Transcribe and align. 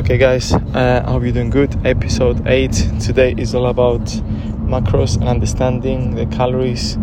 Okay, 0.00 0.16
guys, 0.16 0.54
uh, 0.54 1.04
I 1.06 1.10
hope 1.10 1.24
you're 1.24 1.32
doing 1.32 1.50
good. 1.50 1.76
Episode 1.86 2.48
8 2.48 2.72
today 3.00 3.34
is 3.36 3.54
all 3.54 3.66
about 3.66 4.00
macros 4.64 5.16
and 5.16 5.28
understanding 5.28 6.14
the 6.14 6.24
calories 6.24 6.96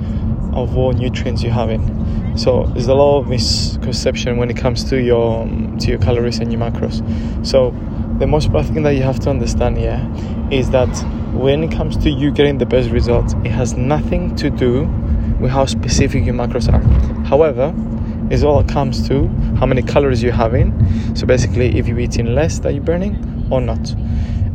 of 0.53 0.73
what 0.73 0.97
nutrients 0.97 1.43
you're 1.43 1.53
having. 1.53 2.35
So 2.35 2.63
there's 2.73 2.87
a 2.87 2.95
lot 2.95 3.19
of 3.19 3.27
misconception 3.27 4.37
when 4.37 4.49
it 4.49 4.57
comes 4.57 4.83
to 4.85 4.99
your 4.99 5.43
um, 5.43 5.77
to 5.77 5.89
your 5.89 5.99
calories 5.99 6.39
and 6.39 6.51
your 6.51 6.59
macros. 6.59 7.05
So 7.45 7.69
the 8.17 8.25
most 8.25 8.47
important 8.47 8.73
thing 8.73 8.81
that 8.81 8.95
you 8.95 9.03
have 9.03 9.19
to 9.19 9.29
understand 9.29 9.77
here 9.77 10.01
is 10.49 10.71
that 10.71 10.89
when 11.33 11.63
it 11.63 11.71
comes 11.71 11.97
to 11.97 12.09
you 12.09 12.31
getting 12.31 12.57
the 12.57 12.65
best 12.65 12.89
results, 12.89 13.35
it 13.45 13.51
has 13.51 13.77
nothing 13.77 14.35
to 14.37 14.49
do 14.49 14.85
with 15.39 15.51
how 15.51 15.67
specific 15.67 16.25
your 16.25 16.33
macros 16.33 16.67
are. 16.73 16.81
However, 17.25 17.75
is 18.29 18.43
all 18.43 18.59
it 18.59 18.67
comes 18.67 19.07
to 19.07 19.27
how 19.59 19.65
many 19.65 19.81
calories 19.81 20.21
you're 20.21 20.33
having. 20.33 20.73
So 21.15 21.25
basically, 21.25 21.77
if 21.77 21.87
you're 21.87 21.99
eating 21.99 22.35
less 22.35 22.59
that 22.59 22.73
you're 22.73 22.83
burning 22.83 23.47
or 23.51 23.61
not. 23.61 23.91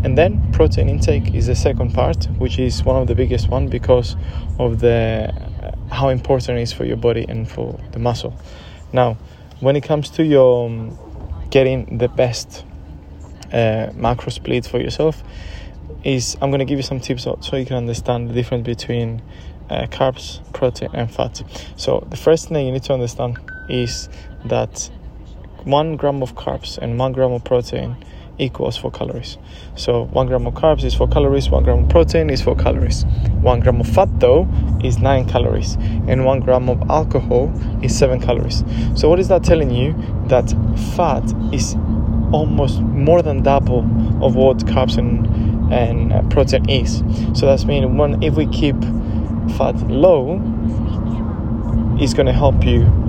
And 0.04 0.18
then 0.18 0.52
protein 0.52 0.88
intake 0.88 1.34
is 1.34 1.46
the 1.46 1.54
second 1.54 1.94
part, 1.94 2.24
which 2.38 2.58
is 2.58 2.82
one 2.84 3.00
of 3.00 3.06
the 3.06 3.14
biggest 3.14 3.48
one 3.48 3.68
because 3.68 4.16
of 4.58 4.80
the 4.80 5.32
uh, 5.62 5.94
how 5.94 6.08
important 6.08 6.58
it 6.58 6.62
is 6.62 6.72
for 6.72 6.84
your 6.84 6.96
body 6.96 7.24
and 7.28 7.48
for 7.48 7.78
the 7.92 7.98
muscle. 7.98 8.34
Now, 8.92 9.16
when 9.60 9.76
it 9.76 9.84
comes 9.84 10.10
to 10.10 10.24
your 10.24 10.66
um, 10.66 10.98
getting 11.50 11.98
the 11.98 12.08
best 12.08 12.64
uh, 13.52 13.90
macro 13.94 14.30
split 14.30 14.66
for 14.66 14.80
yourself, 14.80 15.22
is 16.04 16.36
I'm 16.42 16.50
to 16.50 16.64
give 16.64 16.78
you 16.78 16.82
some 16.82 16.98
tips 16.98 17.24
so 17.24 17.56
you 17.56 17.64
can 17.64 17.76
understand 17.76 18.28
the 18.28 18.34
difference 18.34 18.64
between 18.64 19.22
uh, 19.70 19.86
carbs, 19.86 20.40
protein, 20.52 20.90
and 20.92 21.10
fat. 21.10 21.42
So 21.76 22.04
the 22.10 22.16
first 22.16 22.48
thing 22.48 22.66
you 22.66 22.72
need 22.72 22.82
to 22.84 22.94
understand 22.94 23.38
is 23.68 24.08
that 24.44 24.90
one 25.64 25.96
gram 25.96 26.22
of 26.22 26.34
carbs 26.34 26.78
and 26.78 26.98
one 26.98 27.12
gram 27.12 27.32
of 27.32 27.44
protein 27.44 27.96
equals 28.38 28.76
four 28.76 28.90
calories. 28.90 29.38
So 29.76 30.04
one 30.06 30.26
gram 30.26 30.46
of 30.46 30.54
carbs 30.54 30.84
is 30.84 30.94
four 30.94 31.08
calories, 31.08 31.50
one 31.50 31.62
gram 31.64 31.84
of 31.84 31.88
protein 31.88 32.30
is 32.30 32.42
four 32.42 32.56
calories. 32.56 33.04
One 33.40 33.60
gram 33.60 33.80
of 33.80 33.86
fat 33.88 34.08
though 34.20 34.48
is 34.82 34.98
nine 34.98 35.28
calories, 35.28 35.74
and 36.08 36.24
one 36.24 36.40
gram 36.40 36.68
of 36.68 36.82
alcohol 36.90 37.52
is 37.82 37.96
seven 37.96 38.20
calories. 38.20 38.64
So 38.94 39.08
what 39.08 39.20
is 39.20 39.28
that 39.28 39.44
telling 39.44 39.70
you? 39.70 39.94
That 40.26 40.50
fat 40.96 41.24
is 41.52 41.76
almost 42.32 42.80
more 42.80 43.22
than 43.22 43.42
double 43.42 43.80
of 44.24 44.34
what 44.34 44.58
carbs 44.58 44.98
and 44.98 45.72
and 45.72 46.12
uh, 46.12 46.22
protein 46.28 46.68
is. 46.68 46.98
So 47.34 47.46
that's 47.46 47.64
meaning 47.64 47.96
one 47.96 48.22
if 48.22 48.34
we 48.34 48.46
keep 48.46 48.76
fat 49.56 49.76
low, 49.88 50.40
it's 52.00 52.14
going 52.14 52.26
to 52.26 52.32
help 52.32 52.64
you 52.64 53.01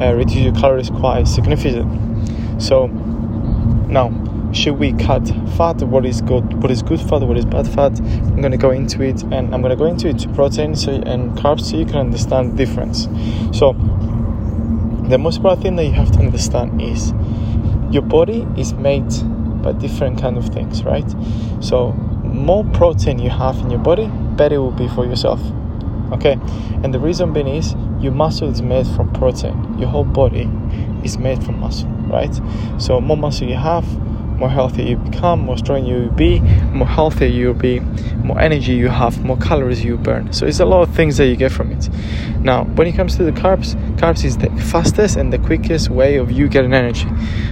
uh, 0.00 0.14
reduce 0.14 0.36
your 0.36 0.54
calories 0.54 0.90
quite 0.90 1.28
significant. 1.28 2.62
So 2.62 2.86
now, 2.86 4.12
should 4.52 4.78
we 4.78 4.92
cut 4.92 5.26
fat? 5.56 5.82
What 5.82 6.04
is 6.06 6.20
good? 6.20 6.62
What 6.62 6.70
is 6.70 6.82
good 6.82 7.00
fat? 7.00 7.22
What 7.22 7.36
is 7.36 7.44
bad 7.44 7.66
fat? 7.66 7.98
I'm 8.00 8.42
to 8.42 8.56
go 8.56 8.70
into 8.70 9.02
it, 9.02 9.22
and 9.24 9.54
I'm 9.54 9.62
to 9.62 9.76
go 9.76 9.86
into 9.86 10.08
it 10.08 10.18
to 10.20 10.28
protein 10.30 10.74
so, 10.74 10.92
and 10.92 11.32
carbs 11.38 11.62
so 11.62 11.76
you 11.76 11.86
can 11.86 11.96
understand 11.96 12.52
the 12.52 12.56
difference. 12.64 13.04
So 13.56 13.72
the 15.08 15.18
most 15.18 15.36
important 15.36 15.62
thing 15.62 15.76
that 15.76 15.84
you 15.84 15.92
have 15.92 16.10
to 16.12 16.18
understand 16.18 16.80
is 16.80 17.12
your 17.90 18.02
body 18.02 18.46
is 18.56 18.72
made 18.74 19.10
by 19.62 19.72
different 19.72 20.20
kind 20.20 20.38
of 20.38 20.48
things, 20.48 20.84
right? 20.84 21.08
So 21.60 21.92
more 22.24 22.64
protein 22.72 23.18
you 23.18 23.30
have 23.30 23.58
in 23.58 23.70
your 23.70 23.80
body, 23.80 24.08
better 24.36 24.54
it 24.54 24.58
will 24.58 24.70
be 24.70 24.88
for 24.88 25.04
yourself 25.04 25.40
okay 26.12 26.36
and 26.82 26.92
the 26.92 26.98
reason 26.98 27.32
being 27.32 27.46
is 27.46 27.74
your 28.00 28.12
muscle 28.12 28.48
is 28.48 28.62
made 28.62 28.86
from 28.86 29.12
protein. 29.12 29.78
Your 29.78 29.88
whole 29.88 30.04
body 30.04 30.48
is 31.04 31.18
made 31.18 31.42
from 31.44 31.60
muscle 31.60 31.88
right? 32.10 32.40
So 32.78 33.00
more 33.00 33.16
muscle 33.16 33.48
you 33.48 33.54
have 33.56 33.84
more 34.40 34.50
healthy 34.50 34.82
you 34.84 34.96
become, 34.96 35.40
more 35.40 35.58
strong 35.58 35.84
you 35.84 35.96
will 35.96 36.10
be, 36.12 36.40
more 36.72 36.88
healthier 36.88 37.28
you'll 37.28 37.54
be, 37.54 37.78
more 38.24 38.40
energy 38.40 38.72
you 38.72 38.88
have, 38.88 39.22
more 39.22 39.36
calories 39.36 39.84
you 39.84 39.98
burn. 39.98 40.32
So 40.32 40.46
it's 40.46 40.60
a 40.60 40.64
lot 40.64 40.80
of 40.82 40.94
things 40.94 41.18
that 41.18 41.26
you 41.26 41.36
get 41.36 41.52
from 41.52 41.70
it. 41.70 41.88
Now, 42.40 42.64
when 42.64 42.86
it 42.86 42.92
comes 42.92 43.16
to 43.16 43.22
the 43.22 43.32
carbs, 43.32 43.74
carbs 43.96 44.24
is 44.24 44.38
the 44.38 44.48
fastest 44.72 45.16
and 45.16 45.30
the 45.30 45.38
quickest 45.38 45.90
way 45.90 46.16
of 46.16 46.32
you 46.32 46.48
getting 46.48 46.72
energy. 46.72 47.06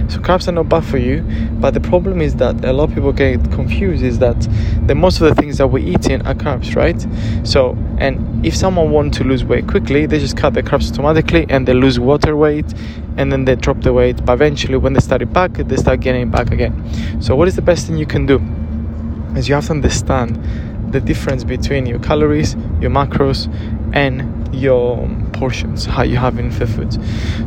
So 0.09 0.17
carbs 0.19 0.47
are 0.47 0.51
not 0.51 0.67
bad 0.67 0.83
for 0.83 0.97
you, 0.97 1.21
but 1.61 1.75
the 1.75 1.79
problem 1.79 2.21
is 2.21 2.35
that 2.37 2.65
a 2.65 2.73
lot 2.73 2.89
of 2.89 2.95
people 2.95 3.13
get 3.13 3.39
confused 3.51 4.03
is 4.03 4.17
that 4.19 4.39
the 4.87 4.95
most 4.95 5.21
of 5.21 5.29
the 5.29 5.39
things 5.39 5.59
that 5.59 5.67
we're 5.67 5.87
eating 5.87 6.25
are 6.25 6.33
carbs, 6.33 6.75
right? 6.75 6.99
So 7.47 7.77
and 7.99 8.43
if 8.43 8.55
someone 8.55 8.89
wants 8.89 9.17
to 9.19 9.23
lose 9.23 9.43
weight 9.43 9.67
quickly, 9.67 10.07
they 10.07 10.17
just 10.17 10.35
cut 10.35 10.55
the 10.55 10.63
carbs 10.63 10.91
automatically 10.91 11.45
and 11.49 11.67
they 11.67 11.73
lose 11.73 11.99
water 11.99 12.35
weight 12.35 12.65
and 13.19 13.31
then 13.31 13.43
they 13.43 13.55
drop 13.55 13.81
the 13.81 13.91
weight. 13.91 14.25
But 14.25 14.33
eventually, 14.33 14.77
when 14.77 14.93
they 14.93 15.01
start 15.01 15.21
it 15.21 15.33
back, 15.33 15.51
they 15.53 15.75
start 15.75 15.99
getting 15.99 16.21
it 16.21 16.31
back 16.31 16.51
again. 16.51 16.73
So, 17.21 17.35
what 17.35 17.47
is 17.49 17.55
the 17.55 17.61
best 17.61 17.85
thing 17.85 17.97
you 17.97 18.05
can 18.05 18.25
do? 18.25 18.39
Is 19.37 19.49
you 19.49 19.55
have 19.55 19.65
to 19.65 19.71
understand 19.71 20.41
the 20.93 21.01
difference 21.01 21.43
between 21.43 21.85
your 21.85 21.99
calories, 21.99 22.55
your 22.79 22.89
macros, 22.89 23.53
and 23.93 24.55
your 24.55 25.07
portions, 25.33 25.85
how 25.85 26.03
you 26.03 26.17
have 26.17 26.39
in 26.39 26.49
the 26.49 26.65
food. 26.65 26.97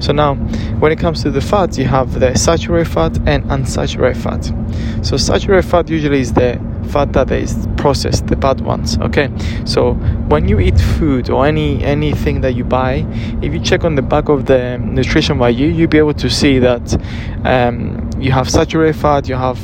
So 0.03 0.13
now, 0.13 0.37
when 0.79 0.93
it 0.93 0.99
comes 0.99 1.23
to 1.23 1.31
the 1.31 1.41
fat, 1.41 1.77
you 1.79 1.87
have 1.87 2.21
the 2.21 2.37
saturated 2.37 2.93
fat 2.93 3.17
and 3.27 3.43
unsaturated 3.45 4.17
fat. 4.17 5.05
So 5.05 5.17
saturated 5.17 5.69
fat 5.69 5.89
usually 5.89 6.21
is 6.21 6.33
the 6.33 6.61
fat 6.91 7.13
that 7.13 7.31
is 7.31 7.67
processed, 7.77 8.27
the 8.27 8.37
bad 8.37 8.61
ones. 8.61 8.99
Okay, 8.99 9.31
so 9.65 9.95
when 10.29 10.49
you 10.49 10.61
eat 10.61 10.79
food 10.79 11.31
or 11.31 11.47
any 11.47 11.83
anything 11.83 12.41
that 12.43 12.53
you 12.53 12.65
buy, 12.65 13.07
if 13.43 13.53
you 13.53 13.61
check 13.61 13.85
on 13.85 13.95
the 13.95 14.03
back 14.03 14.29
of 14.29 14.47
the 14.47 14.79
nutrition 14.79 15.39
value, 15.39 15.69
you'll 15.69 15.89
be 15.89 15.99
able 15.99 16.15
to 16.15 16.31
see 16.31 16.59
that 16.59 16.95
um, 17.45 18.11
you 18.19 18.33
have 18.33 18.49
saturated 18.49 18.99
fat, 18.99 19.29
you 19.29 19.35
have 19.35 19.59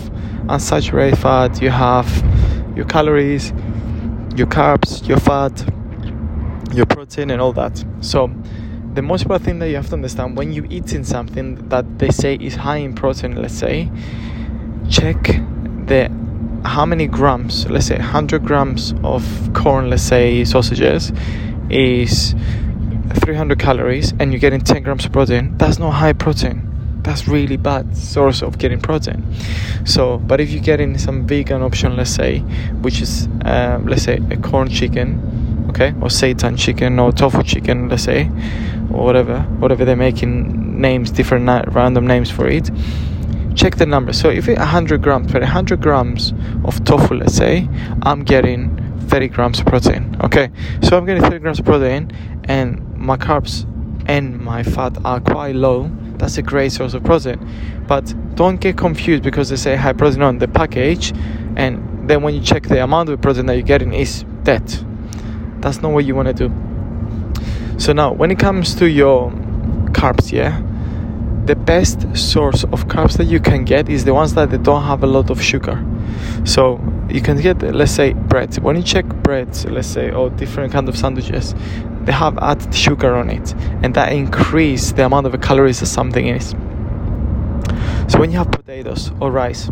unsaturated 0.47 1.19
fat, 1.19 1.61
you 1.61 1.71
have 1.71 2.09
your 2.77 2.87
calories, 2.87 3.50
your 4.37 4.47
carbs, 4.47 5.06
your 5.06 5.19
fat, 5.19 5.53
your 6.75 6.87
protein, 6.87 7.31
and 7.31 7.41
all 7.41 7.53
that. 7.53 7.85
So 8.00 8.31
the 8.95 9.03
most 9.03 9.23
important 9.23 9.45
thing 9.45 9.59
that 9.61 9.69
you 9.69 9.77
have 9.77 9.89
to 9.89 9.95
understand 9.95 10.37
when 10.37 10.53
you 10.53 10.67
eating 10.71 11.05
something 11.05 11.69
that 11.69 11.99
they 11.99 12.11
say 12.11 12.37
is 12.37 12.55
high 12.55 12.79
in 12.79 12.95
protein, 12.95 13.41
let's 13.41 13.55
say, 13.55 13.91
check 14.89 15.23
the 15.87 16.11
how 16.64 16.84
many 16.84 17.06
grams, 17.06 17.69
let's 17.70 17.86
say 17.86 17.96
100 17.96 18.44
grams 18.44 18.94
of 19.04 19.22
Quorn, 19.54 19.91
let's 19.91 20.02
say 20.02 20.44
sausages, 20.44 21.12
is 21.70 22.34
300 23.14 23.58
calories 23.58 24.12
and 24.19 24.32
you're 24.32 24.41
getting 24.41 24.60
10 24.60 24.82
grams 24.82 25.04
of 25.04 25.12
protein, 25.12 25.56
that's 25.58 25.78
not 25.78 25.92
high 25.92 26.12
protein. 26.12 26.64
That's 27.02 27.26
really 27.28 27.56
bad 27.56 27.96
source 27.96 28.42
of 28.42 28.58
getting 28.58 28.80
protein. 28.80 29.24
So, 29.84 30.19
but 30.19 30.41
if 30.41 30.50
you're 30.50 30.62
getting 30.62 30.98
some 30.98 31.26
vegan 31.26 31.62
option, 31.62 31.96
let's 31.96 32.10
say, 32.10 32.41
which 32.82 33.00
is, 33.00 33.28
um, 33.44 33.86
let's 33.86 34.02
say, 34.02 34.19
a 34.30 34.36
Quorn 34.36 34.69
chicken, 34.69 35.66
okay, 35.70 35.90
or 36.00 36.08
seitan 36.08 36.58
chicken 36.58 36.98
or 36.98 37.12
tofu 37.12 37.42
chicken, 37.42 37.88
let's 37.88 38.02
say, 38.02 38.30
or 38.92 39.04
whatever, 39.04 39.40
whatever 39.58 39.84
they're 39.84 39.96
making 39.96 40.80
names, 40.80 41.10
different 41.10 41.44
na- 41.44 41.64
random 41.69 42.06
names 42.06 42.30
for 42.30 42.46
it 42.46 42.70
check 43.58 43.76
the 43.76 43.86
number. 43.86 44.12
So 44.12 44.30
if 44.30 44.48
it's 44.48 44.58
100 44.58 45.02
grams, 45.02 45.32
per 45.32 45.41
100 45.41 45.82
grams 45.82 46.32
of 46.64 46.82
tofu, 46.84 47.14
let's 47.14 47.34
say, 47.34 47.69
I'm 48.02 48.22
getting 48.22 48.76
30 49.08 49.28
grams 49.28 49.58
of 49.58 49.66
protein. 49.66 50.16
Okay, 50.22 50.50
so 50.82 50.96
I'm 50.96 51.04
getting 51.04 51.22
30 51.22 51.41
grams 51.41 51.58
of 51.58 51.64
protein, 51.64 52.12
and 52.44 52.96
my 52.96 53.16
carbs 53.16 53.66
and 54.06 54.41
my 54.41 54.62
fat 54.62 54.96
are 55.04 55.20
quite 55.20 55.56
low. 55.56 55.91
That's 56.19 56.38
a 56.38 56.42
great 56.42 56.72
source 56.72 56.94
of 56.94 57.02
protein. 57.04 57.84
But 57.86 58.14
don't 58.36 58.60
get 58.60 58.76
confused 58.76 59.22
because 59.22 59.48
they 59.48 59.56
say 59.56 59.76
high 59.76 59.92
protein 59.92 60.22
on 60.22 60.38
the 60.38 60.48
package, 60.48 61.12
and 61.56 62.08
then 62.08 62.22
when 62.22 62.34
you 62.34 62.40
check 62.40 62.62
the 62.69 62.82
amount 62.82 63.08
of 63.08 63.20
protein 63.20 63.46
that 63.46 63.54
you're 63.54 63.62
getting 63.62 63.92
is 63.92 64.25
that. 64.44 64.84
That's 65.60 65.82
not 65.82 65.92
what 65.92 66.04
you 66.04 66.14
want 66.14 66.28
to 66.28 66.48
do. 66.48 66.48
So 67.78 67.92
now, 67.92 68.12
when 68.12 68.30
it 68.30 68.38
comes 68.38 68.76
to 68.76 68.88
your 68.88 69.30
carbs, 69.92 70.30
yeah, 70.30 70.62
the 71.48 71.56
best 71.56 72.14
source 72.14 72.62
of 72.64 72.86
carbs 72.88 73.16
that 73.16 73.25
you 73.25 73.41
can 73.41 73.64
get 73.64 73.88
is 73.88 74.04
the 74.04 74.12
ones 74.12 74.34
that 74.34 74.50
they 74.50 74.59
don't 74.59 74.82
have 74.82 75.03
a 75.03 75.06
lot 75.06 75.31
of 75.31 75.43
sugar. 75.43 75.82
So 76.44 76.78
you 77.08 77.23
can 77.23 77.40
get, 77.40 77.62
let's 77.62 77.90
say, 77.90 78.12
bread. 78.12 78.55
When 78.58 78.76
you 78.76 78.82
check 78.82 79.06
bread, 79.06 79.49
let's 79.64 79.88
say, 79.88 80.11
or 80.11 80.28
different 80.28 80.75
kind 80.75 80.90
of 80.90 80.96
sandwiches, 80.96 81.55
they 82.05 82.12
have 82.12 82.37
added 82.38 82.75
sugar 82.75 83.14
on 83.14 83.31
it, 83.31 83.55
and 83.82 83.94
that 83.94 84.12
increase 84.12 84.93
the 84.93 85.06
amount 85.06 85.26
of 85.26 85.40
calories 85.40 85.81
that 85.81 85.87
something 85.87 86.26
is. 86.26 86.50
So 88.11 88.20
when 88.20 88.31
you 88.31 88.37
have 88.37 88.50
potatoes 88.50 89.11
or 89.19 89.31
rice, 89.31 89.70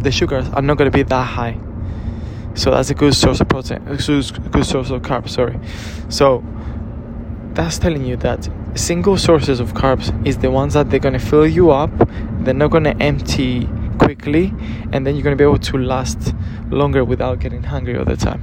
the 0.00 0.10
sugars 0.10 0.46
are 0.50 0.60
not 0.60 0.76
going 0.76 0.90
to 0.90 0.96
be 0.96 1.02
that 1.02 1.24
high. 1.24 1.58
So 2.54 2.72
that's 2.72 2.90
a 2.90 2.94
good 2.94 3.14
source 3.14 3.40
of 3.40 3.48
protein, 3.48 3.82
good 3.84 4.66
source 4.66 4.90
of 4.90 5.00
carbs. 5.00 5.30
Sorry. 5.30 5.58
So 6.10 6.44
that's 7.54 7.78
telling 7.78 8.04
you 8.04 8.16
that 8.16 8.48
single 8.76 9.16
sources 9.16 9.60
of 9.60 9.74
carbs 9.74 10.10
is 10.26 10.38
the 10.38 10.50
ones 10.50 10.74
that 10.74 10.90
they're 10.90 11.00
going 11.00 11.18
to 11.18 11.24
fill 11.24 11.46
you 11.46 11.70
up 11.70 11.90
they're 12.40 12.54
not 12.54 12.70
going 12.70 12.84
to 12.84 12.96
empty 13.02 13.68
quickly 13.98 14.52
and 14.92 15.06
then 15.06 15.14
you're 15.14 15.24
going 15.24 15.36
to 15.36 15.40
be 15.40 15.44
able 15.44 15.58
to 15.58 15.78
last 15.78 16.34
longer 16.70 17.04
without 17.04 17.38
getting 17.38 17.62
hungry 17.62 17.96
all 17.96 18.04
the 18.04 18.16
time 18.16 18.42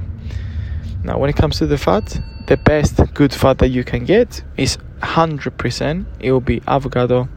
now 1.02 1.18
when 1.18 1.30
it 1.30 1.36
comes 1.36 1.58
to 1.58 1.66
the 1.66 1.78
fat 1.78 2.20
the 2.46 2.56
best 2.56 3.00
good 3.14 3.32
fat 3.32 3.58
that 3.58 3.68
you 3.68 3.84
can 3.84 4.04
get 4.04 4.42
is 4.56 4.76
100% 5.00 6.06
it 6.20 6.32
will 6.32 6.40
be 6.40 6.62
avocado 6.66 7.28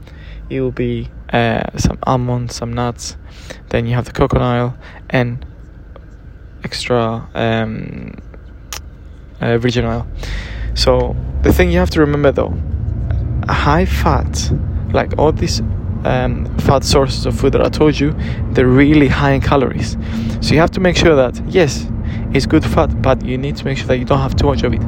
it 0.49 0.61
will 0.61 0.71
be 0.71 1.09
uh, 1.31 1.77
some 1.77 1.99
almonds, 2.03 2.55
some 2.55 2.73
nuts. 2.73 3.17
Then 3.69 3.85
you 3.85 3.95
have 3.95 4.05
the 4.05 4.11
coconut 4.11 4.43
oil 4.43 4.77
and 5.09 5.45
extra 6.63 7.27
um, 7.33 8.15
uh, 9.41 9.57
virgin 9.57 9.85
oil. 9.85 10.07
So 10.73 11.15
the 11.43 11.51
thing 11.51 11.71
you 11.71 11.79
have 11.79 11.89
to 11.91 11.99
remember 11.99 12.31
though, 12.31 12.57
high 13.53 13.85
fat, 13.85 14.51
like 14.93 15.17
all 15.17 15.31
these 15.31 15.61
um, 16.03 16.45
fat 16.59 16.83
sources 16.83 17.25
of 17.25 17.39
food 17.39 17.53
that 17.53 17.61
I 17.61 17.69
told 17.69 17.99
you, 17.99 18.15
they're 18.51 18.67
really 18.67 19.07
high 19.07 19.31
in 19.31 19.41
calories. 19.41 19.97
So 20.41 20.53
you 20.53 20.59
have 20.59 20.71
to 20.71 20.79
make 20.79 20.95
sure 20.95 21.15
that 21.15 21.41
yes, 21.47 21.87
it's 22.33 22.45
good 22.45 22.63
fat, 22.63 23.01
but 23.01 23.23
you 23.25 23.37
need 23.37 23.55
to 23.57 23.65
make 23.65 23.77
sure 23.77 23.87
that 23.87 23.97
you 23.97 24.05
don't 24.05 24.19
have 24.19 24.35
too 24.35 24.47
much 24.47 24.63
of 24.63 24.73
it. 24.73 24.81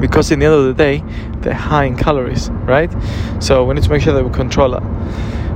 Because 0.00 0.30
in 0.30 0.38
the 0.38 0.46
end 0.46 0.54
of 0.54 0.64
the 0.64 0.74
day, 0.74 1.02
they're 1.40 1.54
high 1.54 1.84
in 1.84 1.96
calories, 1.96 2.50
right? 2.50 2.92
So 3.42 3.64
we 3.64 3.74
need 3.74 3.84
to 3.84 3.90
make 3.90 4.02
sure 4.02 4.14
that 4.14 4.24
we 4.24 4.30
control 4.30 4.70
that. 4.70 4.84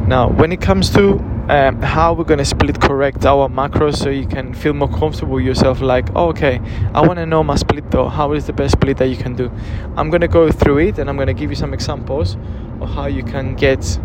Now, 0.08 0.30
when 0.30 0.50
it 0.52 0.60
comes 0.60 0.90
to 0.90 1.18
um, 1.48 1.82
how 1.82 2.12
we're 2.12 2.24
going 2.24 2.38
to 2.38 2.44
split 2.44 2.80
correct 2.80 3.24
our 3.24 3.48
macros 3.48 3.96
so 3.96 4.08
you 4.08 4.26
can 4.26 4.54
feel 4.54 4.72
more 4.72 4.88
comfortable 4.88 5.40
yourself 5.40 5.80
like 5.80 6.08
oh, 6.14 6.28
okay 6.28 6.60
i 6.94 7.00
want 7.00 7.18
to 7.18 7.26
know 7.26 7.42
my 7.42 7.56
split 7.56 7.90
though 7.90 8.08
how 8.08 8.32
is 8.32 8.46
the 8.46 8.52
best 8.52 8.72
split 8.72 8.96
that 8.96 9.08
you 9.08 9.16
can 9.16 9.34
do 9.34 9.50
i'm 9.96 10.08
going 10.08 10.20
to 10.20 10.28
go 10.28 10.50
through 10.50 10.78
it 10.78 10.98
and 10.98 11.10
i'm 11.10 11.16
going 11.16 11.26
to 11.26 11.34
give 11.34 11.50
you 11.50 11.56
some 11.56 11.74
examples 11.74 12.36
of 12.80 12.88
how 12.90 13.06
you 13.06 13.22
can 13.22 13.54
get 13.54 13.98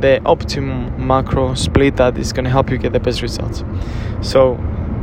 the 0.00 0.22
optimum 0.24 1.06
macro 1.06 1.54
split 1.54 1.96
that 1.96 2.16
is 2.18 2.32
going 2.32 2.44
to 2.44 2.50
help 2.50 2.70
you 2.70 2.78
get 2.78 2.92
the 2.92 3.00
best 3.00 3.22
results. 3.22 3.64
So, 4.22 4.54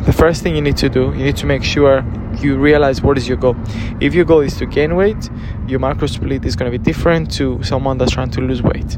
the 0.06 0.14
first 0.14 0.44
thing 0.44 0.56
you 0.56 0.62
need 0.62 0.78
to 0.78 0.90
do, 0.90 1.06
you 1.16 1.24
need 1.24 1.38
to 1.38 1.46
make 1.46 1.64
sure 1.64 2.04
you 2.40 2.58
realize 2.58 3.02
what 3.02 3.18
is 3.18 3.28
your 3.28 3.38
goal. 3.38 3.56
If 4.00 4.14
your 4.14 4.26
goal 4.26 4.42
is 4.42 4.56
to 4.58 4.66
gain 4.66 4.96
weight, 4.96 5.30
your 5.68 5.80
macro 5.80 6.08
split 6.08 6.46
is 6.46 6.56
going 6.56 6.72
to 6.72 6.78
be 6.78 6.84
different 6.84 7.32
to 7.34 7.62
someone 7.64 7.98
that's 7.98 8.12
trying 8.12 8.30
to 8.32 8.42
lose 8.42 8.62
weight. 8.62 8.98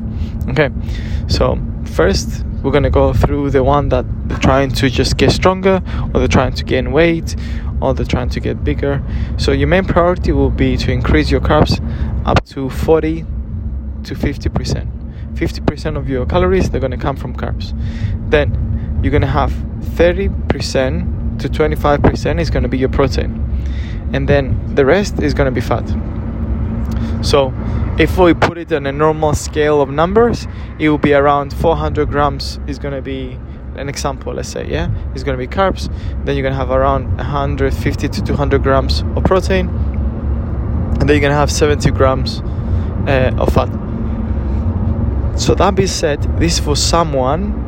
Okay, 0.50 0.70
so 1.28 1.58
first 1.86 2.46
we're 2.62 2.72
going 2.72 2.84
to 2.84 2.90
go 2.90 3.14
through 3.14 3.52
the 3.52 3.64
one 3.64 3.90
that 3.90 4.06
they're 4.28 4.38
trying 4.40 4.72
to 4.72 4.90
just 4.90 5.18
get 5.18 5.32
stronger, 5.32 5.82
or 6.14 6.20
they're 6.20 6.28
trying 6.28 6.54
to 6.54 6.64
gain 6.66 6.92
weight, 6.92 7.36
or 7.82 7.94
they're 7.94 8.06
trying 8.06 8.30
to 8.30 8.40
get 8.40 8.64
bigger. 8.64 9.02
So, 9.38 9.52
your 9.52 9.68
main 9.68 9.86
priority 9.86 10.32
will 10.32 10.50
be 10.50 10.76
to 10.78 10.92
increase 10.92 11.30
your 11.32 11.42
carbs 11.42 11.80
up 12.26 12.44
to 12.48 12.70
40 12.70 13.22
to 14.04 14.16
50%. 14.16 14.98
50% 15.36 15.98
of 15.98 16.10
your 16.10 16.26
calories 16.26 16.70
they're 16.70 16.82
going 16.82 16.92
to 16.92 16.98
come 16.98 17.16
from 17.16 17.36
carbs. 17.36 17.74
Then 18.30 18.67
you're 19.02 19.12
going 19.12 19.22
to 19.22 19.28
have 19.28 19.52
30% 19.52 21.40
to 21.40 21.50
25% 21.50 22.40
is 22.40 22.50
going 22.50 22.64
to 22.64 22.70
be 22.70 22.78
your 22.78 22.90
protein. 22.90 23.44
And 24.14 24.28
then 24.28 24.76
the 24.76 24.86
rest 24.86 25.22
is 25.22 25.34
going 25.34 25.46
to 25.46 25.52
be 25.52 25.62
fat. 25.62 25.88
So 27.24 27.54
if 28.00 28.18
we 28.18 28.34
put 28.34 28.58
it 28.58 28.72
on 28.72 28.86
a 28.86 28.92
normal 28.92 29.34
scale 29.34 29.82
of 29.82 29.90
numbers, 29.90 30.48
it 30.80 30.90
will 30.90 30.98
be 30.98 31.14
around 31.14 31.54
400 31.54 32.10
grams 32.10 32.60
is 32.68 32.80
going 32.80 32.94
to 32.94 33.02
be 33.02 33.38
an 33.76 33.90
example, 33.90 34.34
let's 34.34 34.50
say, 34.50 34.68
yeah, 34.68 34.90
it's 35.14 35.24
going 35.24 35.38
to 35.38 35.48
be 35.48 35.48
carbs. 35.48 35.88
Then 36.26 36.36
you're 36.36 36.44
going 36.44 36.54
to 36.54 36.58
have 36.58 36.72
around 36.72 37.16
150 37.18 38.08
to 38.08 38.24
200 38.24 38.64
grams 38.64 39.04
of 39.16 39.24
protein, 39.24 39.68
and 39.70 41.02
then 41.02 41.10
you're 41.10 41.20
going 41.20 41.32
to 41.32 41.36
have 41.36 41.52
70 41.52 41.92
grams 41.92 42.40
uh, 43.08 43.36
of 43.38 43.54
fat. 43.54 43.70
So 45.40 45.54
that 45.56 45.76
being 45.76 45.88
said, 45.88 46.24
this 46.40 46.54
is 46.54 46.60
for 46.60 46.76
someone 46.76 47.67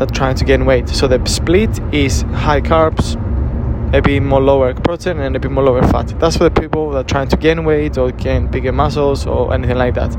that 0.00 0.14
trying 0.14 0.34
to 0.34 0.44
gain 0.44 0.64
weight. 0.64 0.88
So 0.88 1.06
the 1.06 1.24
split 1.26 1.78
is 1.92 2.22
high 2.22 2.62
carbs, 2.62 3.14
a 3.94 4.00
bit 4.00 4.22
more 4.22 4.40
lower 4.40 4.72
protein 4.72 5.20
and 5.20 5.36
a 5.36 5.38
bit 5.38 5.50
more 5.50 5.62
lower 5.62 5.82
fat. 5.82 6.18
That's 6.18 6.38
for 6.38 6.44
the 6.44 6.50
people 6.50 6.90
that 6.92 6.98
are 6.98 7.04
trying 7.04 7.28
to 7.28 7.36
gain 7.36 7.64
weight 7.64 7.98
or 7.98 8.10
gain 8.10 8.46
bigger 8.46 8.72
muscles 8.72 9.26
or 9.26 9.52
anything 9.52 9.76
like 9.76 9.94
that. 9.96 10.16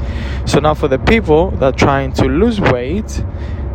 So 0.47 0.59
now 0.59 0.75
for 0.75 0.87
the 0.87 0.99
people 0.99 1.49
that 1.57 1.73
are 1.73 1.77
trying 1.77 2.13
to 2.13 2.25
lose 2.25 2.61
weight, 2.61 3.23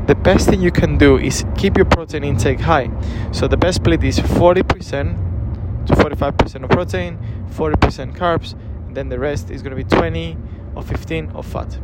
the 0.06 0.14
best 0.14 0.48
thing 0.48 0.62
you 0.62 0.70
can 0.70 0.96
do 0.96 1.18
is 1.18 1.44
keep 1.56 1.76
your 1.76 1.86
protein 1.86 2.22
intake 2.22 2.60
high. 2.60 2.88
So 3.32 3.48
the 3.48 3.56
best 3.56 3.78
split 3.78 4.04
is 4.04 4.20
40% 4.20 5.86
to 5.86 5.92
45% 5.94 6.62
of 6.62 6.70
protein, 6.70 7.18
40% 7.50 8.16
carbs, 8.16 8.52
and 8.86 8.96
then 8.96 9.08
the 9.08 9.18
rest 9.18 9.50
is 9.50 9.60
going 9.60 9.76
to 9.76 9.82
be 9.82 9.96
20 9.96 10.36
or 10.76 10.82
15 10.84 11.32
of 11.34 11.44
fat. 11.46 11.78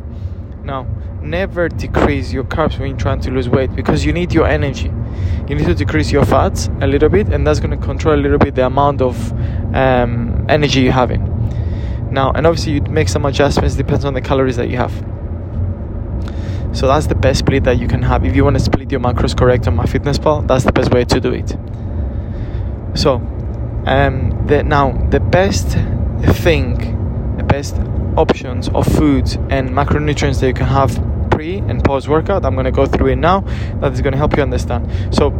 Now, 0.63 0.87
never 1.21 1.67
decrease 1.67 2.31
your 2.31 2.45
carbs 2.45 2.79
when 2.79 2.89
you're 2.89 2.97
trying 2.97 3.19
to 3.21 3.31
lose 3.31 3.49
weight 3.49 3.75
because 3.75 4.05
you 4.05 4.13
need 4.13 4.33
your 4.33 4.47
energy. 4.47 4.91
You 5.47 5.55
need 5.55 5.65
to 5.65 5.75
decrease 5.75 6.11
your 6.11 6.25
fats 6.25 6.69
a 6.81 6.87
little 6.87 7.09
bit, 7.09 7.27
and 7.27 7.45
that's 7.45 7.59
going 7.59 7.71
to 7.71 7.85
control 7.85 8.15
a 8.15 8.21
little 8.21 8.37
bit 8.37 8.55
the 8.55 8.65
amount 8.65 9.01
of 9.01 9.31
um, 9.75 10.45
energy 10.47 10.81
you're 10.81 10.93
having. 10.93 11.29
Now, 12.11 12.31
and 12.31 12.47
obviously, 12.47 12.73
you 12.73 12.81
make 12.81 13.09
some 13.09 13.25
adjustments 13.25 13.75
depends 13.75 14.05
on 14.05 14.13
the 14.13 14.21
calories 14.21 14.55
that 14.55 14.69
you 14.69 14.77
have. 14.77 14.93
So 16.73 16.87
that's 16.87 17.07
the 17.07 17.15
best 17.15 17.39
split 17.39 17.65
that 17.65 17.77
you 17.77 17.87
can 17.87 18.01
have. 18.01 18.25
If 18.25 18.35
you 18.35 18.43
want 18.43 18.57
to 18.57 18.63
split 18.63 18.91
your 18.91 19.01
macros 19.01 19.37
correct 19.37 19.67
on 19.67 19.75
my 19.75 19.85
fitness 19.85 20.17
MyFitnessPal, 20.17 20.47
that's 20.47 20.63
the 20.63 20.71
best 20.71 20.91
way 20.91 21.03
to 21.05 21.19
do 21.19 21.33
it. 21.33 21.55
So, 22.97 23.15
um, 23.85 24.45
the, 24.47 24.63
now 24.63 24.93
the 25.09 25.19
best 25.19 25.67
thing, 26.41 27.35
the 27.37 27.43
best 27.43 27.75
options 28.17 28.69
of 28.69 28.85
foods 28.85 29.35
and 29.49 29.69
macronutrients 29.69 30.39
that 30.39 30.47
you 30.47 30.53
can 30.53 30.67
have 30.67 30.91
pre 31.31 31.57
and 31.57 31.83
post 31.83 32.07
workout. 32.07 32.45
I'm 32.45 32.53
going 32.53 32.65
to 32.65 32.71
go 32.71 32.85
through 32.85 33.07
it 33.07 33.15
now. 33.17 33.41
That 33.81 33.93
is 33.93 34.01
going 34.01 34.13
to 34.13 34.17
help 34.17 34.35
you 34.37 34.43
understand. 34.43 34.89
So 35.13 35.31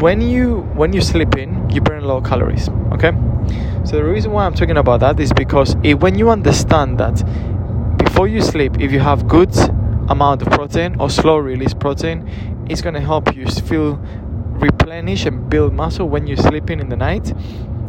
when 0.00 0.20
you 0.20 0.60
when 0.74 0.92
you 0.92 1.00
sleep 1.00 1.36
in, 1.36 1.68
you 1.70 1.80
burn 1.80 2.04
of 2.04 2.24
calories. 2.24 2.68
Okay. 2.92 3.12
So 3.84 3.96
the 3.96 4.04
reason 4.04 4.32
why 4.32 4.46
I'm 4.46 4.54
talking 4.54 4.76
about 4.76 5.00
that 5.00 5.18
is 5.18 5.32
because 5.32 5.76
it, 5.82 6.00
when 6.00 6.18
you 6.18 6.30
understand 6.30 6.98
that 6.98 7.16
before 7.98 8.28
you 8.28 8.40
sleep, 8.40 8.80
if 8.80 8.92
you 8.92 9.00
have 9.00 9.26
good 9.26 9.54
amount 10.08 10.42
of 10.42 10.48
protein 10.48 10.96
or 11.00 11.10
slow 11.10 11.38
release 11.38 11.74
protein, 11.74 12.66
it's 12.68 12.80
going 12.80 12.94
to 12.94 13.00
help 13.00 13.34
you 13.34 13.46
feel 13.46 13.96
replenish 14.58 15.26
and 15.26 15.48
build 15.48 15.72
muscle 15.72 16.08
when 16.08 16.26
you're 16.26 16.36
sleeping 16.36 16.80
in 16.80 16.88
the 16.88 16.96
night, 16.96 17.32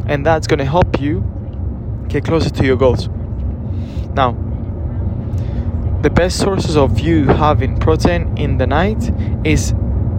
and 0.07 0.25
that's 0.25 0.47
going 0.47 0.59
to 0.59 0.65
help 0.65 0.99
you 0.99 1.23
get 2.07 2.23
closer 2.23 2.49
to 2.49 2.65
your 2.65 2.77
goals. 2.77 3.09
Now, 4.19 4.33
the 6.01 6.09
best 6.09 6.39
sources 6.39 6.75
of 6.75 6.99
you 6.99 7.23
having 7.23 7.77
protein 7.79 8.37
in 8.37 8.57
the 8.57 8.67
night 8.67 9.01
is 9.45 9.73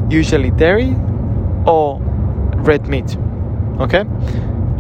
usually 0.09 0.51
dairy 0.53 0.97
or 1.67 2.01
red 2.69 2.89
meat. 2.89 3.19
Okay? 3.79 4.05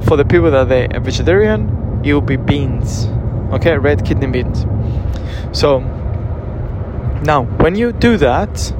For 0.06 0.16
the 0.16 0.24
people 0.24 0.50
that 0.50 0.72
are 0.72 1.00
vegetarian, 1.00 2.00
it 2.02 2.14
will 2.14 2.22
be 2.22 2.36
beans. 2.36 3.08
Okay, 3.52 3.76
red 3.76 4.06
kidney 4.06 4.28
beans. 4.28 4.64
So 5.52 5.80
now 7.22 7.42
when 7.60 7.74
you 7.74 7.92
do 7.92 8.16
that, 8.16 8.72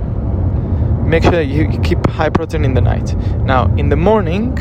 make 1.04 1.24
sure 1.24 1.42
you 1.42 1.68
keep 1.80 2.08
high 2.08 2.30
protein 2.30 2.64
in 2.64 2.72
the 2.72 2.80
night. 2.80 3.14
Now 3.44 3.66
in 3.76 3.90
the 3.90 3.96
morning, 3.96 4.54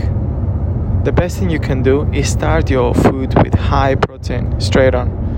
the 1.06 1.14
best 1.14 1.38
thing 1.38 1.50
you 1.50 1.62
can 1.62 1.84
do 1.84 2.04
is 2.12 2.30
start 2.30 2.70
your 2.70 2.94
food 2.94 3.34
with 3.42 3.54
high 3.54 3.96
protein 3.96 4.60
straight 4.60 4.94
on 4.94 5.29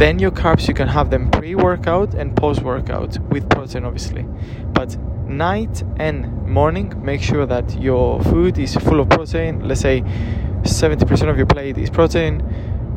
then 0.00 0.18
your 0.18 0.30
carbs 0.30 0.68
you 0.68 0.74
can 0.74 0.88
have 0.88 1.10
them 1.10 1.30
pre-workout 1.30 2.14
and 2.14 2.36
post-workout 2.36 3.18
with 3.30 3.48
protein 3.50 3.84
obviously. 3.84 4.22
But 4.72 4.96
night 5.28 5.82
and 5.96 6.46
morning 6.46 6.92
make 7.04 7.22
sure 7.22 7.46
that 7.46 7.80
your 7.80 8.20
food 8.22 8.58
is 8.58 8.74
full 8.76 9.00
of 9.00 9.08
protein. 9.08 9.66
Let's 9.66 9.80
say 9.80 10.02
70% 10.62 11.28
of 11.28 11.36
your 11.36 11.46
plate 11.46 11.78
is 11.78 11.90
protein 11.90 12.40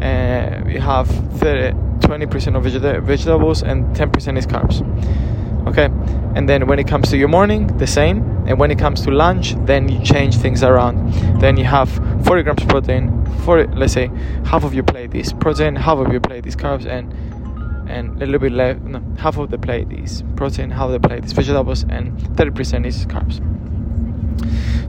uh, 0.01 0.63
you 0.67 0.79
have 0.79 1.07
30, 1.07 1.71
20% 2.01 2.55
of 2.55 2.63
vegeta- 2.63 3.01
vegetables 3.01 3.63
and 3.63 3.95
10% 3.95 4.37
is 4.37 4.45
carbs 4.45 4.83
okay? 5.67 5.89
And 6.35 6.47
then 6.47 6.67
when 6.67 6.79
it 6.79 6.87
comes 6.87 7.09
to 7.09 7.17
your 7.17 7.27
morning 7.27 7.67
the 7.77 7.87
same. 7.87 8.23
And 8.47 8.59
when 8.59 8.71
it 8.71 8.79
comes 8.79 9.01
to 9.01 9.11
lunch 9.11 9.55
then 9.65 9.89
you 9.89 10.03
change 10.03 10.35
things 10.37 10.63
around. 10.63 11.11
Then 11.41 11.57
you 11.57 11.65
have 11.65 11.89
40 12.25 12.43
grams 12.43 12.61
of 12.61 12.69
protein 12.69 13.25
for 13.43 13.65
let's 13.67 13.93
say 13.93 14.09
half 14.45 14.63
of 14.63 14.73
your 14.73 14.83
plate 14.83 15.13
is 15.13 15.33
protein 15.33 15.75
half 15.75 15.97
of 15.99 16.11
your 16.11 16.21
plate 16.21 16.45
is 16.45 16.55
carbs 16.55 16.85
and 16.85 17.13
and 17.89 18.21
a 18.21 18.25
little 18.25 18.39
bit 18.39 18.51
left 18.51 18.81
no, 18.81 19.01
half 19.17 19.37
of 19.37 19.49
the 19.49 19.57
plate 19.57 19.91
is 19.91 20.23
protein 20.35 20.69
half 20.69 20.87
of 20.87 20.91
the 20.91 21.07
plate 21.07 21.23
is 21.23 21.31
vegetables 21.31 21.83
and 21.89 22.17
30% 22.35 22.85
is 22.85 23.05
carbs. 23.05 23.41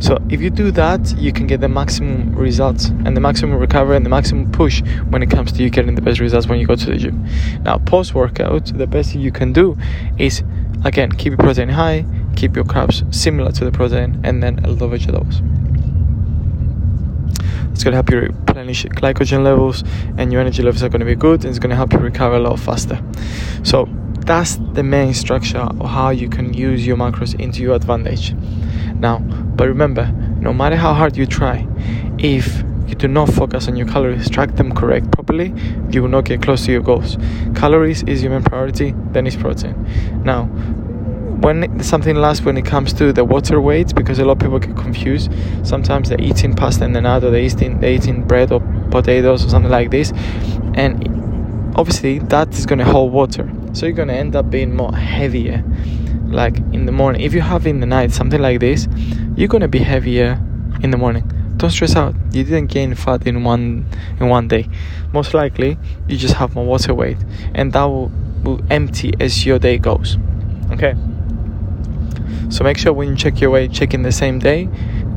So 0.03 0.19
if 0.29 0.41
you 0.41 0.51
do 0.51 0.71
that 0.73 1.17
you 1.19 1.33
can 1.33 1.47
get 1.47 1.61
the 1.61 1.69
maximum 1.69 2.35
results 2.35 2.87
and 2.87 3.17
the 3.17 3.21
maximum 3.21 3.59
recovery 3.59 3.97
and 3.97 4.05
the 4.05 4.11
maximum 4.11 4.51
push 4.53 4.83
when 5.11 5.23
it 5.23 5.31
comes 5.31 5.53
to 5.53 5.63
you 5.63 5.71
getting 5.71 5.95
the 5.95 6.03
best 6.03 6.21
results 6.21 6.47
when 6.47 6.59
you 6.61 6.67
go 6.67 6.77
to 6.77 6.87
the 6.87 6.97
gym. 6.97 7.27
Now 7.63 7.79
post 7.79 8.15
workout 8.15 8.67
the 8.67 8.87
best 8.87 9.13
thing 9.13 9.21
you 9.21 9.33
can 9.33 9.53
do 9.53 9.77
is 10.19 10.43
again 10.85 11.11
keep 11.11 11.31
your 11.31 11.39
protein 11.39 11.69
high 11.69 12.05
keep 12.37 12.55
your 12.55 12.65
carbs 12.65 13.03
similar 13.15 13.51
to 13.51 13.65
the 13.65 13.73
protein 13.73 14.21
and 14.25 14.43
then 14.43 14.59
a 14.65 14.69
lot 14.69 14.83
of 14.83 14.91
vegetables 14.91 15.41
it's 17.79 17.85
going 17.85 17.93
to 17.93 17.97
help 17.97 18.11
you 18.11 18.19
replenish 18.19 18.85
glycogen 18.87 19.45
levels 19.45 19.85
and 20.17 20.33
your 20.33 20.41
energy 20.41 20.65
levels 20.65 20.83
are 20.83 20.89
going 20.89 20.99
to 20.99 21.07
be 21.07 21.15
good 21.15 21.45
and 21.45 21.51
it's 21.51 21.61
going 21.61 21.71
to 21.71 21.77
help 21.77 21.93
you 21.93 22.01
recover 22.01 22.35
a 22.35 22.41
lot 22.41 22.59
faster. 22.59 23.01
So 23.63 23.89
that's 24.27 24.57
the 24.73 24.83
main 24.83 25.15
structure 25.15 25.59
of 25.59 25.89
how 25.89 26.11
you 26.11 26.29
can 26.29 26.53
use 26.53 26.85
your 26.85 26.97
macros 26.97 27.39
into 27.39 27.63
your 27.63 27.77
advantage. 27.77 28.33
Now 28.95 29.19
but 29.19 29.69
remember 29.69 30.11
no 30.41 30.53
matter 30.53 30.75
how 30.75 30.93
hard 30.93 31.17
you 31.17 31.25
try 31.25 31.69
if 32.19 32.65
you 32.89 32.95
do 32.95 33.09
not 33.09 33.29
focus 33.29 33.69
on 33.69 33.77
your 33.77 33.87
calories, 33.87 34.31
track 34.31 34.57
them 34.57 34.75
correct 34.75 35.11
properly, 35.13 35.55
you 35.91 36.03
will 36.03 36.09
not 36.09 36.25
get 36.25 36.43
close 36.43 36.65
to 36.67 36.73
your 36.73 36.81
goals. 36.81 37.19
Calories 37.55 38.03
is 38.05 38.23
your 38.23 38.33
main 38.33 38.43
priority, 38.43 38.95
then 39.13 39.27
is 39.27 39.37
protein. 39.37 40.23
Now, 40.25 40.45
when 41.41 41.83
something 41.83 42.17
last 42.17 42.45
when 42.45 42.57
it 42.57 42.65
comes 42.65 42.93
to 42.95 43.13
the 43.13 43.25
water 43.25 43.61
weight, 43.61 43.95
because 43.95 44.19
a 44.19 44.25
lot 44.25 44.33
of 44.33 44.39
people 44.41 44.59
get 44.59 44.77
confused. 44.77 45.31
Sometimes 45.63 46.09
they're 46.09 46.21
eating 46.21 46.55
pasta 46.55 46.85
and 46.85 46.97
then 46.97 47.07
out, 47.07 47.21
they're 47.21 47.37
eating 47.37 47.79
they're 47.79 47.93
eating 47.93 48.25
bread 48.25 48.51
or 48.51 48.61
potatoes 48.91 49.45
or 49.45 49.49
something 49.49 49.71
like 49.71 49.91
this, 49.91 50.13
and 50.75 51.05
obviously 51.77 52.19
that 52.19 52.53
is 52.55 52.67
going 52.67 52.81
to 52.81 52.85
hold 52.85 53.13
water, 53.13 53.49
so 53.73 53.87
you're 53.87 53.95
going 53.95 54.09
to 54.09 54.15
end 54.15 54.35
up 54.35 54.51
being 54.51 54.75
more 54.75 54.95
heavier. 54.95 55.63
Like 56.27 56.59
in 56.73 56.87
the 56.87 56.93
morning, 56.93 57.23
if 57.23 57.33
you 57.35 57.41
have 57.41 57.67
in 57.67 57.81
the 57.81 57.87
night 57.87 58.13
something 58.13 58.41
like 58.41 58.61
this, 58.61 58.89
you're 59.37 59.49
going 59.49 59.63
to 59.63 59.69
be 59.69 59.79
heavier 59.79 60.41
in 60.83 60.91
the 60.91 60.99
morning 60.99 61.38
don't 61.59 61.71
stress 61.71 61.97
out. 61.97 62.15
You 62.33 62.45
didn't 62.45 62.69
gain 62.69 62.95
fat 62.95 63.27
in 63.27 63.43
one 63.43 63.87
in 64.21 64.29
one 64.29 64.49
day. 64.49 64.69
Most 65.13 65.35
likely 65.35 65.77
you 66.07 66.17
just 66.17 66.35
have 66.35 66.55
more 66.55 66.65
water 66.65 66.95
weight 66.95 67.19
and 67.55 67.73
that 67.73 67.85
will, 67.85 68.11
will 68.43 68.61
empty 68.71 69.13
as 69.21 69.45
your 69.45 69.59
day 69.59 69.77
goes. 69.79 70.17
Okay. 70.73 70.95
So 72.51 72.65
make 72.65 72.79
sure 72.79 72.93
when 72.93 73.09
you 73.09 73.17
check 73.17 73.41
your 73.41 73.51
weight 73.51 73.73
check 73.73 73.93
in 73.93 74.03
the 74.03 74.13
same 74.13 74.39
day. 74.39 74.69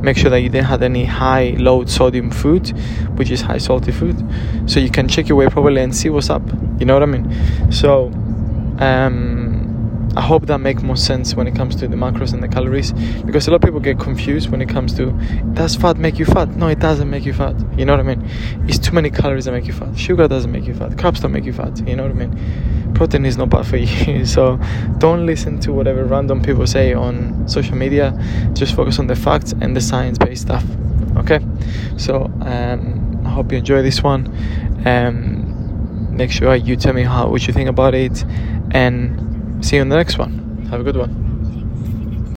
Make 0.02 0.16
sure 0.16 0.30
that 0.30 0.40
you 0.40 0.48
didn't 0.48 0.66
have 0.66 0.82
any 0.82 1.04
high 1.04 1.54
low 1.58 1.84
sodium 1.84 2.32
food 2.32 2.68
which 3.16 3.30
is 3.30 3.40
high 3.40 3.58
salty 3.58 3.92
food. 3.92 4.18
So 4.66 4.80
you 4.80 4.90
can 4.90 5.06
check 5.06 5.28
your 5.28 5.38
weight 5.38 5.50
properly 5.50 5.80
and 5.80 5.94
see 5.94 6.10
what's 6.10 6.28
up. 6.28 6.42
You 6.78 6.86
know 6.86 6.94
what 6.94 7.04
i 7.04 7.06
mean? 7.06 7.72
So 7.72 8.06
um 8.80 9.31
I 10.14 10.20
hope 10.20 10.46
that 10.46 10.58
makes 10.58 10.82
more 10.82 10.96
sense 10.96 11.34
when 11.34 11.46
it 11.46 11.54
comes 11.54 11.74
to 11.76 11.88
the 11.88 11.96
macros 11.96 12.34
and 12.34 12.42
the 12.42 12.48
calories 12.48 12.92
because 13.22 13.48
a 13.48 13.50
lot 13.50 13.56
of 13.56 13.62
people 13.62 13.80
get 13.80 13.98
confused 13.98 14.50
when 14.50 14.60
it 14.60 14.68
comes 14.68 14.94
to 14.94 15.10
does 15.54 15.74
fat 15.74 15.96
make 15.96 16.18
you 16.18 16.26
fat? 16.26 16.48
No, 16.50 16.68
it 16.68 16.80
doesn't 16.80 17.08
make 17.08 17.24
you 17.24 17.32
fat. 17.32 17.54
You 17.78 17.86
know 17.86 17.96
what 17.96 18.00
I 18.00 18.14
mean? 18.14 18.28
It's 18.68 18.78
too 18.78 18.92
many 18.92 19.10
calories 19.10 19.46
that 19.46 19.52
make 19.52 19.66
you 19.66 19.72
fat. 19.72 19.96
Sugar 19.98 20.28
doesn't 20.28 20.52
make 20.52 20.64
you 20.64 20.74
fat. 20.74 20.92
Carbs 20.92 21.20
don't 21.20 21.32
make 21.32 21.44
you 21.44 21.52
fat. 21.52 21.86
You 21.88 21.96
know 21.96 22.02
what 22.02 22.12
I 22.12 22.26
mean? 22.26 22.94
Protein 22.94 23.24
is 23.24 23.38
not 23.38 23.48
bad 23.48 23.66
for 23.66 23.76
you. 23.78 24.26
so 24.26 24.60
don't 24.98 25.24
listen 25.24 25.58
to 25.60 25.72
whatever 25.72 26.04
random 26.04 26.42
people 26.42 26.66
say 26.66 26.92
on 26.92 27.48
social 27.48 27.76
media. 27.76 28.12
Just 28.52 28.74
focus 28.74 28.98
on 28.98 29.06
the 29.06 29.16
facts 29.16 29.52
and 29.62 29.74
the 29.74 29.80
science 29.80 30.18
based 30.18 30.42
stuff. 30.42 30.64
Okay? 31.16 31.40
So 31.96 32.24
um, 32.42 33.22
I 33.24 33.30
hope 33.30 33.50
you 33.50 33.58
enjoy 33.58 33.80
this 33.80 34.02
one. 34.02 34.26
Um, 34.86 36.14
make 36.14 36.30
sure 36.30 36.54
you 36.54 36.76
tell 36.76 36.92
me 36.92 37.02
how 37.02 37.28
what 37.28 37.46
you 37.46 37.54
think 37.54 37.70
about 37.70 37.94
it 37.94 38.24
and 38.72 39.31
See 39.62 39.76
you 39.76 39.82
in 39.82 39.88
the 39.88 39.96
next 39.96 40.18
one. 40.18 40.66
Have 40.70 40.80
a 40.80 40.84
good 40.84 40.96
one. 40.96 41.21